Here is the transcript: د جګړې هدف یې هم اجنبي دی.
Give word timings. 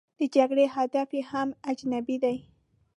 د 0.19 0.21
جګړې 0.35 0.65
هدف 0.75 1.09
یې 1.17 1.21
هم 1.31 1.49
اجنبي 1.71 2.17
دی. 2.23 2.37